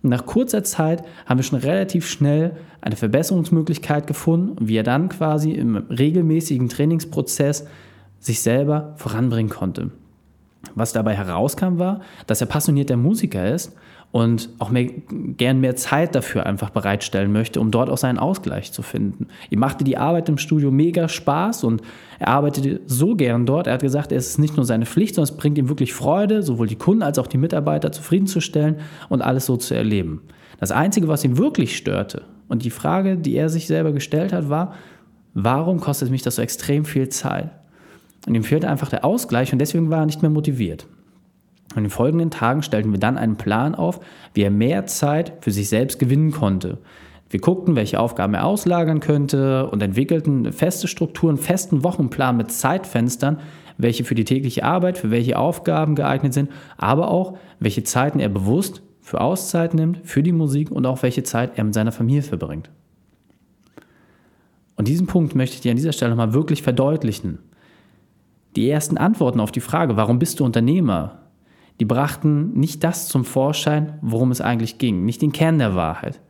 Und 0.00 0.10
nach 0.10 0.24
kurzer 0.24 0.62
Zeit 0.62 1.02
haben 1.26 1.38
wir 1.38 1.42
schon 1.44 1.58
relativ 1.58 2.08
schnell 2.08 2.56
eine 2.80 2.94
Verbesserungsmöglichkeit 2.94 4.06
gefunden, 4.06 4.56
wie 4.60 4.76
er 4.76 4.84
dann 4.84 5.08
quasi 5.08 5.50
im 5.50 5.76
regelmäßigen 5.76 6.68
Trainingsprozess 6.68 7.66
sich 8.20 8.40
selber 8.40 8.94
voranbringen 8.96 9.50
konnte. 9.50 9.90
Was 10.75 10.93
dabei 10.93 11.14
herauskam, 11.14 11.79
war, 11.79 12.00
dass 12.26 12.41
er 12.41 12.47
passionierter 12.47 12.97
Musiker 12.97 13.53
ist 13.53 13.75
und 14.12 14.50
auch 14.59 14.70
mehr, 14.70 14.91
gern 15.37 15.61
mehr 15.61 15.75
Zeit 15.75 16.14
dafür 16.14 16.47
einfach 16.47 16.70
bereitstellen 16.70 17.32
möchte, 17.32 17.61
um 17.61 17.70
dort 17.70 17.88
auch 17.88 17.97
seinen 17.97 18.19
Ausgleich 18.19 18.70
zu 18.70 18.82
finden. 18.82 19.29
Ihm 19.50 19.59
machte 19.59 19.85
die 19.85 19.97
Arbeit 19.97 20.29
im 20.29 20.38
Studio 20.38 20.70
mega 20.70 21.09
Spaß 21.09 21.64
und 21.64 21.82
er 22.19 22.29
arbeitete 22.29 22.82
so 22.87 23.17
gern 23.17 23.47
dort. 23.47 23.67
Er 23.67 23.75
hat 23.75 23.82
gesagt, 23.82 24.12
es 24.12 24.29
ist 24.29 24.38
nicht 24.38 24.56
nur 24.56 24.67
seine 24.67 24.87
Pflicht, 24.87 25.14
sondern 25.14 25.32
es 25.32 25.37
bringt 25.38 25.59
ihm 25.59 25.69
wirklich 25.69 25.94
Freude, 25.94 26.43
sowohl 26.43 26.69
die 26.69 26.76
Kunden 26.76 27.03
als 27.03 27.19
auch 27.19 27.26
die 27.26 27.38
Mitarbeiter 27.38 27.91
zufriedenzustellen 27.91 28.76
und 29.09 29.23
alles 29.23 29.47
so 29.47 29.56
zu 29.56 29.75
erleben. 29.75 30.23
Das 30.61 30.70
Einzige, 30.70 31.09
was 31.09 31.25
ihn 31.25 31.38
wirklich 31.38 31.76
störte 31.76 32.23
und 32.49 32.64
die 32.64 32.70
Frage, 32.70 33.17
die 33.17 33.35
er 33.35 33.49
sich 33.49 33.67
selber 33.67 33.93
gestellt 33.93 34.32
hat, 34.32 34.50
war, 34.50 34.75
warum 35.32 35.81
kostet 35.81 36.11
mich 36.11 36.23
das 36.23 36.37
so 36.37 36.43
extrem 36.43 36.85
viel 36.85 37.09
Zeit? 37.09 37.50
Und 38.26 38.34
ihm 38.34 38.44
fehlte 38.44 38.69
einfach 38.69 38.88
der 38.88 39.04
Ausgleich 39.04 39.52
und 39.52 39.58
deswegen 39.58 39.90
war 39.90 40.00
er 40.00 40.06
nicht 40.06 40.22
mehr 40.22 40.30
motiviert. 40.30 40.86
Und 41.72 41.78
in 41.78 41.84
den 41.84 41.90
folgenden 41.90 42.30
Tagen 42.30 42.62
stellten 42.62 42.92
wir 42.92 43.00
dann 43.00 43.19
einen 43.19 43.36
Plan 43.36 43.74
auf, 43.74 44.00
wie 44.34 44.42
er 44.42 44.50
mehr 44.50 44.86
Zeit 44.86 45.32
für 45.40 45.50
sich 45.50 45.69
selbst 45.69 45.98
gewinnen 45.98 46.30
konnte. 46.30 46.78
Wir 47.30 47.40
guckten, 47.40 47.76
welche 47.76 47.98
Aufgaben 47.98 48.34
er 48.34 48.44
auslagern 48.44 49.00
könnte 49.00 49.66
und 49.69 49.82
entwickelten 49.82 50.52
feste 50.52 50.86
Strukturen, 50.86 51.38
festen 51.38 51.82
Wochenplan 51.82 52.36
mit 52.36 52.52
Zeitfenstern, 52.52 53.40
welche 53.78 54.04
für 54.04 54.14
die 54.14 54.25
tägliche 54.25 54.64
Arbeit, 54.64 54.98
für 54.98 55.10
welche 55.10 55.38
Aufgaben 55.38 55.94
geeignet 55.94 56.35
sind, 56.35 56.50
aber 56.76 57.11
auch 57.11 57.38
welche 57.58 57.85
Zeiten 57.85 58.20
er 58.20 58.28
bewusst 58.28 58.82
für 59.00 59.20
Auszeit 59.20 59.73
nimmt, 59.73 60.00
für 60.04 60.23
die 60.23 60.32
Musik 60.32 60.70
und 60.70 60.85
auch 60.85 61.02
welche 61.02 61.23
Zeit 61.23 61.52
er 61.56 61.64
mit 61.64 61.73
seiner 61.73 61.90
Familie 61.90 62.23
verbringt. 62.23 62.70
Und 64.76 64.88
diesen 64.88 65.06
Punkt 65.06 65.35
möchte 65.35 65.56
ich 65.56 65.62
dir 65.62 65.70
an 65.70 65.76
dieser 65.76 65.92
Stelle 65.92 66.11
nochmal 66.11 66.35
wirklich 66.35 66.62
verdeutlichen. 66.62 67.38
Die 68.56 68.68
ersten 68.68 68.99
Antworten 68.99 69.40
auf 69.40 69.52
die 69.52 69.61
Frage, 69.61 69.97
warum 69.97 70.18
bist 70.18 70.40
du 70.40 70.44
Unternehmer, 70.44 71.23
die 71.80 71.85
brachten 71.85 72.52
nicht 72.52 72.85
das 72.85 73.09
zum 73.09 73.25
Vorschein, 73.25 73.99
worum 74.02 74.30
es 74.30 74.40
eigentlich 74.40 74.78
ging, 74.78 75.04
nicht 75.04 75.23
den 75.23 75.32
Kern 75.32 75.59
der 75.59 75.75
Wahrheit. 75.75 76.21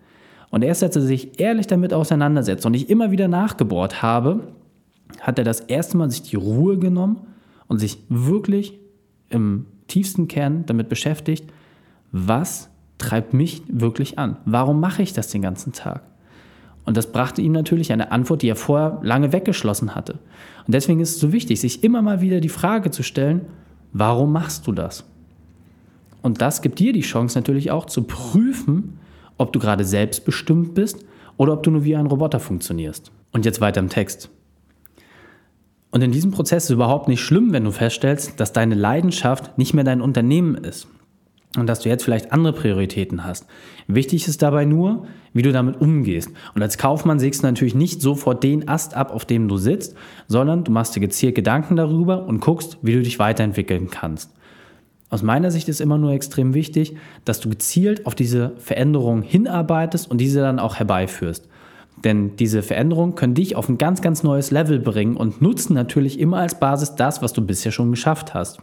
Und 0.51 0.63
erst 0.63 0.83
als 0.83 0.97
er 0.97 1.03
sich 1.03 1.41
ehrlich 1.41 1.67
damit 1.67 1.93
auseinandersetzt 1.93 2.65
und 2.65 2.75
ich 2.75 2.91
immer 2.91 3.11
wieder 3.11 3.27
nachgebohrt 3.27 4.03
habe, 4.03 4.53
hat 5.21 5.39
er 5.39 5.45
das 5.45 5.61
erste 5.61 5.97
Mal 5.97 6.11
sich 6.11 6.23
die 6.23 6.37
Ruhe 6.37 6.79
genommen 6.79 7.27
und 7.69 7.79
sich 7.79 7.99
wirklich 8.09 8.79
im 9.29 9.67
tiefsten 9.89 10.29
Kern 10.29 10.65
damit 10.67 10.89
beschäftigt, 10.89 11.51
was 12.13 12.71
treibt 12.99 13.35
mich 13.35 13.63
wirklich 13.69 14.19
an? 14.19 14.37
Warum 14.45 14.79
mache 14.79 15.03
ich 15.03 15.13
das 15.13 15.29
den 15.29 15.43
ganzen 15.43 15.73
Tag? 15.73 16.03
Und 16.85 16.97
das 16.97 17.13
brachte 17.13 17.43
ihm 17.43 17.53
natürlich 17.53 17.93
eine 17.93 18.11
Antwort, 18.11 18.43
die 18.43 18.49
er 18.49 18.57
vorher 18.57 18.99
lange 19.03 19.33
weggeschlossen 19.33 19.95
hatte. 19.95 20.15
Und 20.67 20.75
deswegen 20.75 21.01
ist 21.01 21.11
es 21.11 21.21
so 21.21 21.33
wichtig, 21.33 21.61
sich 21.61 21.85
immer 21.85 22.03
mal 22.03 22.21
wieder 22.21 22.41
die 22.41 22.49
Frage 22.49 22.91
zu 22.91 23.03
stellen, 23.03 23.43
warum 23.93 24.33
machst 24.33 24.67
du 24.67 24.73
das? 24.73 25.05
Und 26.23 26.41
das 26.41 26.63
gibt 26.63 26.79
dir 26.79 26.93
die 26.93 27.01
Chance 27.01 27.39
natürlich 27.39 27.71
auch 27.71 27.87
zu 27.87 28.05
prüfen, 28.05 28.99
ob 29.39 29.53
du 29.53 29.59
gerade 29.59 29.85
selbstbestimmt 29.85 30.75
bist 30.75 31.05
oder 31.37 31.53
ob 31.53 31.63
du 31.63 31.71
nur 31.71 31.85
wie 31.85 31.97
ein 31.97 32.07
Roboter 32.07 32.41
funktionierst. 32.41 33.13
Und 33.33 33.45
jetzt 33.45 33.61
weiter 33.61 33.81
im 33.81 33.89
Text. 33.89 34.31
Und 35.91 36.03
in 36.03 36.13
diesem 36.13 36.31
Prozess 36.31 36.65
ist 36.65 36.71
es 36.71 36.75
überhaupt 36.75 37.09
nicht 37.09 37.21
schlimm, 37.21 37.53
wenn 37.53 37.65
du 37.65 37.71
feststellst, 37.71 38.41
dass 38.41 38.53
deine 38.53 38.75
Leidenschaft 38.75 39.57
nicht 39.59 39.75
mehr 39.75 39.85
dein 39.85 40.01
Unternehmen 40.01 40.55
ist 40.55 40.89
und 41.57 41.67
dass 41.67 41.81
du 41.81 41.89
jetzt 41.89 42.05
vielleicht 42.05 42.33
andere 42.33 42.53
Prioritäten 42.53 43.25
hast. 43.25 43.47
Wichtig 43.87 44.27
ist 44.27 44.43
dabei 44.43 44.65
nur, 44.65 45.07
wie 45.35 45.43
du 45.43 45.53
damit 45.53 45.81
umgehst. 45.81 46.31
Und 46.55 46.63
als 46.63 46.79
Kaufmann 46.79 47.19
sägst 47.19 47.43
du 47.43 47.47
natürlich 47.47 47.75
nicht 47.75 48.01
sofort 48.01 48.43
den 48.43 48.69
Ast 48.69 48.95
ab, 48.95 49.13
auf 49.13 49.25
dem 49.25 49.49
du 49.49 49.57
sitzt, 49.57 49.95
sondern 50.29 50.65
du 50.65 50.73
machst 50.73 50.97
dir 50.97 51.01
gezielt 51.01 51.35
Gedanken 51.35 51.77
darüber 51.77 52.27
und 52.27 52.41
guckst, 52.41 52.79
wie 52.83 52.95
du 52.95 53.03
dich 53.03 53.19
weiterentwickeln 53.19 53.91
kannst. 53.91 54.31
Aus 55.11 55.23
meiner 55.23 55.51
Sicht 55.51 55.69
ist 55.69 55.83
immer 55.83 55.99
nur 55.99 56.13
extrem 56.13 56.55
wichtig, 56.55 56.97
dass 57.27 57.41
du 57.41 57.51
gezielt 57.51 58.07
auf 58.07 58.15
diese 58.15 58.53
Veränderung 58.57 59.21
hinarbeitest 59.21 60.11
und 60.11 60.23
diese 60.23 60.41
dann 60.41 60.59
auch 60.59 60.77
herbeiführst. 60.77 61.49
Denn 62.03 62.35
diese 62.37 62.63
Veränderungen 62.63 63.15
können 63.15 63.35
dich 63.35 63.55
auf 63.55 63.69
ein 63.69 63.77
ganz, 63.77 64.01
ganz 64.01 64.23
neues 64.23 64.51
Level 64.51 64.81
bringen 64.81 65.17
und 65.17 65.43
nutzen 65.43 65.75
natürlich 65.75 66.19
immer 66.19 66.39
als 66.39 66.59
Basis 66.59 66.95
das, 66.95 67.21
was 67.21 67.35
du 67.35 67.43
bisher 67.43 67.73
schon 67.73 67.91
geschafft 67.91 68.33
hast. 68.33 68.61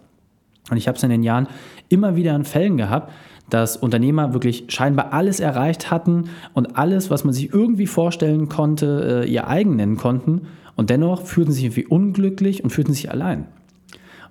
Und 0.69 0.77
ich 0.77 0.87
habe 0.87 0.97
es 0.97 1.03
in 1.03 1.09
den 1.09 1.23
Jahren 1.23 1.47
immer 1.89 2.15
wieder 2.15 2.35
in 2.35 2.45
Fällen 2.45 2.77
gehabt, 2.77 3.11
dass 3.49 3.77
Unternehmer 3.77 4.33
wirklich 4.33 4.65
scheinbar 4.69 5.13
alles 5.13 5.39
erreicht 5.39 5.91
hatten 5.91 6.29
und 6.53 6.77
alles, 6.77 7.09
was 7.09 7.23
man 7.23 7.33
sich 7.33 7.53
irgendwie 7.53 7.87
vorstellen 7.87 8.47
konnte, 8.49 9.23
äh, 9.25 9.29
ihr 9.29 9.47
eigen 9.47 9.75
nennen 9.75 9.97
konnten. 9.97 10.41
Und 10.75 10.89
dennoch 10.89 11.25
fühlten 11.25 11.51
sich 11.51 11.63
irgendwie 11.63 11.85
unglücklich 11.85 12.63
und 12.63 12.69
fühlten 12.69 12.93
sich 12.93 13.11
allein. 13.11 13.47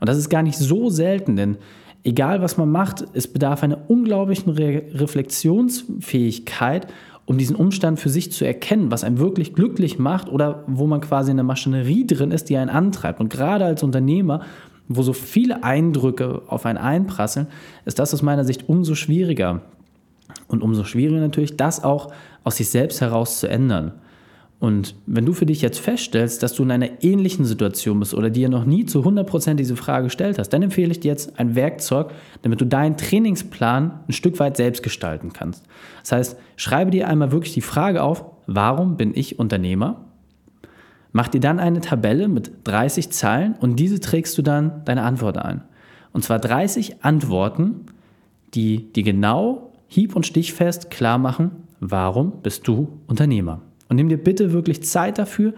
Und 0.01 0.09
das 0.09 0.17
ist 0.17 0.29
gar 0.29 0.43
nicht 0.43 0.57
so 0.57 0.89
selten, 0.89 1.37
denn 1.37 1.57
egal 2.05 2.41
was 2.41 2.57
man 2.57 2.71
macht, 2.71 3.05
es 3.13 3.27
bedarf 3.27 3.63
einer 3.63 3.91
unglaublichen 3.91 4.53
Re 4.53 4.83
Reflexionsfähigkeit, 4.95 6.87
um 7.27 7.37
diesen 7.37 7.57
Umstand 7.57 8.01
für 8.01 8.09
sich 8.09 8.33
zu 8.33 8.47
erkennen, 8.47 8.91
was 8.91 9.05
einen 9.05 9.19
wirklich 9.19 9.53
glücklich 9.53 9.99
macht 9.99 10.31
oder 10.31 10.65
wo 10.67 10.87
man 10.87 11.03
quasi 11.03 11.31
in 11.31 11.37
der 11.37 11.45
Maschinerie 11.45 12.07
drin 12.07 12.31
ist, 12.31 12.49
die 12.49 12.57
einen 12.57 12.71
antreibt. 12.71 13.21
Und 13.21 13.29
gerade 13.29 13.67
als 13.67 13.83
Unternehmer 13.83 14.41
wo 14.89 15.03
so 15.03 15.13
viele 15.13 15.63
Eindrücke 15.63 16.43
auf 16.47 16.67
einen 16.67 16.79
einprasseln, 16.79 17.47
ist 17.85 17.99
das 17.99 18.15
aus 18.15 18.23
meiner 18.23 18.45
Sicht 18.45 18.69
umso 18.69 18.95
schwieriger. 18.95 19.63
Und 20.47 20.63
umso 20.63 20.85
schwieriger 20.85 21.21
natürlich, 21.21 21.57
das 21.57 21.85
auch 21.85 22.13
aus 22.45 22.57
sich 22.57 22.69
selbst 22.71 23.01
heraus 23.01 23.41
zu 23.41 23.49
ändern. 23.49 23.93
Und 24.61 24.97
wenn 25.07 25.25
du 25.25 25.35
für 25.35 25.47
dich 25.47 25.63
jetzt 25.63 25.79
feststellst, 25.79 26.43
dass 26.43 26.53
du 26.55 26.65
in 26.65 26.73
einer 26.73 27.05
ähnlichen 27.05 27.45
Situation 27.45 28.01
bist 28.01 28.13
oder 28.13 28.29
dir 28.29 28.49
noch 28.49 28.65
nie 28.65 28.87
zu 28.87 29.03
100% 29.03 29.55
diese 29.55 29.77
Frage 29.77 30.05
gestellt 30.05 30.39
hast, 30.39 30.49
dann 30.49 30.63
empfehle 30.63 30.91
ich 30.91 30.99
dir 30.99 31.13
jetzt 31.13 31.39
ein 31.39 31.55
Werkzeug, 31.55 32.11
damit 32.43 32.61
du 32.61 32.65
deinen 32.65 32.97
Trainingsplan 32.97 34.01
ein 34.09 34.13
Stück 34.13 34.41
weit 34.41 34.57
selbst 34.57 34.83
gestalten 34.83 35.33
kannst. 35.33 35.65
Das 36.01 36.13
heißt, 36.13 36.37
schreibe 36.57 36.91
dir 36.91 37.07
einmal 37.07 37.31
wirklich 37.31 37.55
die 37.55 37.61
Frage 37.61 38.03
auf, 38.03 38.25
warum 38.47 38.97
bin 38.97 39.13
ich 39.15 39.39
Unternehmer? 39.39 40.08
Mach 41.19 41.27
dir 41.27 41.41
dann 41.41 41.59
eine 41.59 41.81
Tabelle 41.81 42.29
mit 42.29 42.53
30 42.63 43.11
Zeilen 43.11 43.57
und 43.59 43.75
diese 43.75 43.99
trägst 43.99 44.39
du 44.39 44.43
dann 44.43 44.85
deine 44.85 45.03
Antwort 45.03 45.37
ein. 45.37 45.63
Und 46.13 46.23
zwar 46.23 46.39
30 46.39 47.03
Antworten, 47.03 47.87
die 48.55 48.93
dir 48.93 49.03
genau 49.03 49.73
hieb- 49.89 50.15
und 50.15 50.27
stichfest 50.27 50.93
klar 50.93 51.19
machen, 51.19 51.51
warum 51.81 52.41
bist 52.45 52.69
du 52.69 53.01
Unternehmer. 53.09 53.63
Und 53.89 53.97
nimm 53.97 54.09
dir 54.09 54.17
bitte 54.17 54.53
wirklich 54.53 54.85
Zeit 54.85 55.19
dafür, 55.19 55.55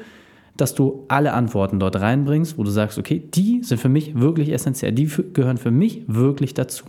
dass 0.57 0.75
du 0.75 1.05
alle 1.09 1.35
Antworten 1.35 1.79
dort 1.79 2.01
reinbringst, 2.01 2.57
wo 2.57 2.65
du 2.65 2.71
sagst, 2.71 2.97
okay, 2.97 3.23
die 3.35 3.63
sind 3.63 3.83
für 3.83 3.91
mich 3.91 4.19
wirklich 4.19 4.51
essentiell, 4.51 4.93
die 4.93 5.11
gehören 5.35 5.59
für 5.59 5.71
mich 5.71 6.05
wirklich 6.07 6.55
dazu. 6.55 6.87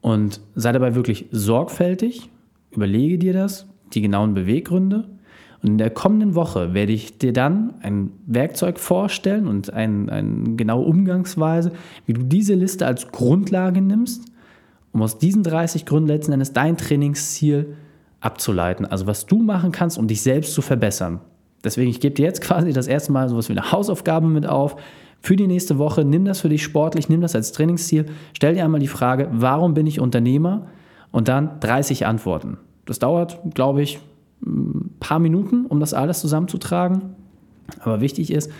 Und 0.00 0.40
sei 0.54 0.70
dabei 0.70 0.94
wirklich 0.94 1.26
sorgfältig, 1.32 2.30
überlege 2.70 3.18
dir 3.18 3.32
das, 3.32 3.66
die 3.94 4.00
genauen 4.00 4.34
Beweggründe 4.34 5.08
und 5.62 5.70
in 5.70 5.78
der 5.78 5.90
kommenden 5.90 6.34
Woche 6.34 6.74
werde 6.74 6.92
ich 6.92 7.18
dir 7.18 7.32
dann 7.32 7.74
ein 7.80 8.12
Werkzeug 8.26 8.78
vorstellen 8.78 9.46
und 9.46 9.72
eine 9.72 10.12
ein 10.12 10.56
genaue 10.56 10.84
Umgangsweise, 10.84 11.72
wie 12.04 12.12
du 12.12 12.22
diese 12.22 12.54
Liste 12.54 12.86
als 12.86 13.10
Grundlage 13.10 13.80
nimmst, 13.80 14.26
um 14.92 15.02
aus 15.02 15.18
diesen 15.18 15.42
30 15.42 15.86
Gründen 15.86 16.08
letzten 16.08 16.32
Endes 16.32 16.52
dein 16.52 16.76
Trainingsziel 16.76 17.74
abzuleiten. 18.20 18.86
Also 18.86 19.06
was 19.06 19.26
du 19.26 19.42
machen 19.42 19.72
kannst, 19.72 19.98
um 19.98 20.06
dich 20.06 20.22
selbst 20.22 20.54
zu 20.54 20.62
verbessern. 20.62 21.20
Deswegen, 21.64 21.90
ich 21.90 22.00
gebe 22.00 22.14
dir 22.14 22.26
jetzt 22.26 22.42
quasi 22.42 22.72
das 22.72 22.86
erste 22.86 23.12
Mal 23.12 23.28
sowas 23.28 23.48
wie 23.48 23.52
eine 23.52 23.72
Hausaufgabe 23.72 24.26
mit 24.26 24.46
auf. 24.46 24.76
Für 25.20 25.36
die 25.36 25.46
nächste 25.46 25.78
Woche, 25.78 26.04
nimm 26.04 26.24
das 26.24 26.40
für 26.40 26.48
dich 26.48 26.62
sportlich, 26.62 27.08
nimm 27.08 27.20
das 27.20 27.34
als 27.34 27.52
Trainingsziel. 27.52 28.06
Stell 28.34 28.54
dir 28.54 28.64
einmal 28.64 28.80
die 28.80 28.86
Frage, 28.86 29.28
warum 29.32 29.74
bin 29.74 29.86
ich 29.86 30.00
Unternehmer? 30.00 30.66
Und 31.10 31.28
dann 31.28 31.58
30 31.60 32.06
Antworten. 32.06 32.58
Das 32.84 32.98
dauert, 32.98 33.40
glaube 33.54 33.82
ich, 33.82 33.98
paar 35.00 35.18
Minuten, 35.18 35.66
um 35.66 35.80
das 35.80 35.94
alles 35.94 36.20
zusammenzutragen. 36.20 37.14
Aber 37.80 38.00
wichtig 38.00 38.32
ist, 38.32 38.50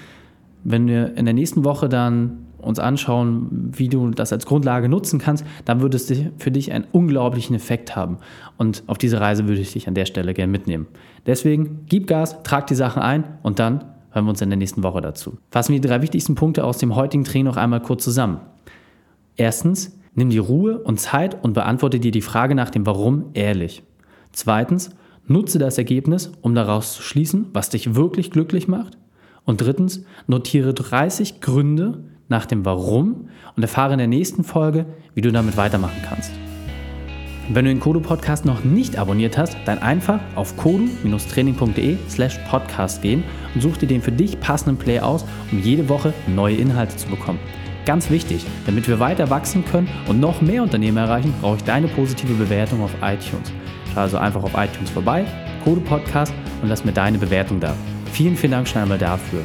wenn 0.64 0.86
wir 0.86 1.16
in 1.16 1.24
der 1.24 1.34
nächsten 1.34 1.64
Woche 1.64 1.88
dann 1.88 2.46
uns 2.58 2.78
anschauen, 2.78 3.70
wie 3.76 3.88
du 3.88 4.10
das 4.10 4.32
als 4.32 4.46
Grundlage 4.46 4.88
nutzen 4.88 5.20
kannst, 5.20 5.46
dann 5.64 5.80
würde 5.80 5.96
es 5.96 6.12
für 6.38 6.50
dich 6.50 6.72
einen 6.72 6.84
unglaublichen 6.90 7.54
Effekt 7.54 7.94
haben. 7.94 8.18
Und 8.56 8.82
auf 8.88 8.98
diese 8.98 9.20
Reise 9.20 9.46
würde 9.46 9.60
ich 9.60 9.72
dich 9.72 9.86
an 9.86 9.94
der 9.94 10.06
Stelle 10.06 10.34
gerne 10.34 10.50
mitnehmen. 10.50 10.86
Deswegen 11.26 11.84
gib 11.86 12.08
Gas, 12.08 12.42
trag 12.42 12.66
die 12.66 12.74
Sachen 12.74 13.02
ein 13.02 13.24
und 13.42 13.60
dann 13.60 13.84
hören 14.10 14.24
wir 14.24 14.30
uns 14.30 14.40
in 14.40 14.50
der 14.50 14.56
nächsten 14.56 14.82
Woche 14.82 15.00
dazu. 15.00 15.38
Fassen 15.50 15.72
wir 15.72 15.80
die 15.80 15.88
drei 15.88 16.02
wichtigsten 16.02 16.34
Punkte 16.34 16.64
aus 16.64 16.78
dem 16.78 16.96
heutigen 16.96 17.24
Training 17.24 17.46
noch 17.46 17.56
einmal 17.56 17.80
kurz 17.80 18.02
zusammen. 18.02 18.40
Erstens, 19.36 19.96
nimm 20.14 20.30
die 20.30 20.38
Ruhe 20.38 20.78
und 20.78 20.98
Zeit 20.98 21.36
und 21.44 21.52
beantworte 21.52 22.00
dir 22.00 22.10
die 22.10 22.22
Frage 22.22 22.54
nach 22.54 22.70
dem 22.70 22.86
Warum 22.86 23.26
ehrlich. 23.34 23.82
Zweitens, 24.32 24.90
Nutze 25.28 25.58
das 25.58 25.76
Ergebnis, 25.76 26.30
um 26.40 26.54
daraus 26.54 26.94
zu 26.94 27.02
schließen, 27.02 27.46
was 27.52 27.70
dich 27.70 27.94
wirklich 27.94 28.30
glücklich 28.30 28.68
macht. 28.68 28.96
Und 29.44 29.60
drittens, 29.60 30.04
notiere 30.26 30.72
30 30.72 31.40
Gründe 31.40 32.04
nach 32.28 32.46
dem 32.46 32.64
Warum 32.64 33.28
und 33.56 33.62
erfahre 33.62 33.92
in 33.92 33.98
der 33.98 34.06
nächsten 34.06 34.44
Folge, 34.44 34.86
wie 35.14 35.20
du 35.20 35.32
damit 35.32 35.56
weitermachen 35.56 36.00
kannst. 36.08 36.30
Wenn 37.48 37.64
du 37.64 37.70
den 37.70 37.80
Kodo 37.80 38.00
Podcast 38.00 38.44
noch 38.44 38.64
nicht 38.64 38.98
abonniert 38.98 39.38
hast, 39.38 39.56
dann 39.66 39.78
einfach 39.78 40.18
auf 40.34 40.56
kodu-training.de 40.56 41.96
slash 42.08 42.38
podcast 42.50 43.02
gehen 43.02 43.22
und 43.54 43.60
such 43.60 43.76
dir 43.76 43.86
den 43.86 44.02
für 44.02 44.10
dich 44.10 44.40
passenden 44.40 44.76
Play 44.76 44.98
aus, 44.98 45.24
um 45.52 45.60
jede 45.60 45.88
Woche 45.88 46.12
neue 46.26 46.56
Inhalte 46.56 46.96
zu 46.96 47.08
bekommen. 47.08 47.38
Ganz 47.84 48.10
wichtig, 48.10 48.44
damit 48.66 48.88
wir 48.88 48.98
weiter 48.98 49.30
wachsen 49.30 49.64
können 49.64 49.88
und 50.08 50.18
noch 50.18 50.40
mehr 50.40 50.64
Unternehmen 50.64 50.96
erreichen, 50.96 51.32
brauche 51.40 51.56
ich 51.56 51.64
deine 51.64 51.86
positive 51.86 52.34
Bewertung 52.34 52.82
auf 52.82 52.90
iTunes. 53.00 53.52
Schau 53.96 54.02
also 54.02 54.18
einfach 54.18 54.42
auf 54.42 54.52
iTunes 54.54 54.90
vorbei, 54.90 55.24
Code 55.64 55.80
Podcast 55.80 56.34
und 56.60 56.68
lass 56.68 56.84
mir 56.84 56.92
deine 56.92 57.16
Bewertung 57.16 57.60
da. 57.60 57.74
Vielen, 58.12 58.36
vielen 58.36 58.52
Dank 58.52 58.68
schon 58.68 58.82
einmal 58.82 58.98
dafür. 58.98 59.40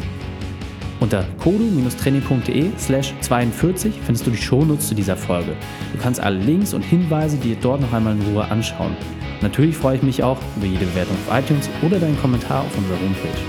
Unter 0.99 1.23
kodu-training.de 1.39 2.71
slash 2.77 3.13
42 3.21 3.93
findest 4.05 4.27
du 4.27 4.31
die 4.31 4.37
Shownotes 4.37 4.89
zu 4.89 4.93
dieser 4.93 5.15
Folge. 5.15 5.53
Du 5.93 5.99
kannst 6.01 6.19
alle 6.19 6.37
Links 6.37 6.73
und 6.73 6.81
Hinweise 6.81 7.37
dir 7.37 7.55
dort 7.61 7.79
noch 7.79 7.93
einmal 7.93 8.13
in 8.13 8.21
Ruhe 8.23 8.43
anschauen. 8.43 8.97
natürlich 9.41 9.77
freue 9.77 9.95
ich 9.95 10.03
mich 10.03 10.21
auch 10.21 10.37
über 10.57 10.65
jede 10.65 10.85
Bewertung 10.85 11.15
auf 11.25 11.39
iTunes 11.39 11.69
oder 11.81 11.97
deinen 11.97 12.19
Kommentar 12.19 12.63
auf 12.63 12.77
unserer 12.77 12.99
Homepage. 12.99 13.41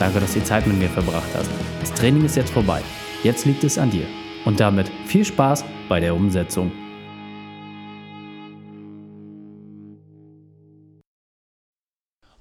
Danke, 0.00 0.18
dass 0.18 0.32
du 0.32 0.40
die 0.40 0.44
Zeit 0.44 0.66
mit 0.66 0.80
mir 0.80 0.88
verbracht 0.88 1.28
hast. 1.36 1.50
Das 1.78 1.94
Training 1.94 2.24
ist 2.24 2.34
jetzt 2.34 2.50
vorbei. 2.50 2.82
Jetzt 3.22 3.46
liegt 3.46 3.62
es 3.62 3.78
an 3.78 3.90
dir. 3.90 4.06
Und 4.44 4.58
damit 4.58 4.90
viel 5.06 5.24
Spaß 5.24 5.64
bei 5.88 6.00
der 6.00 6.16
Umsetzung. 6.16 6.72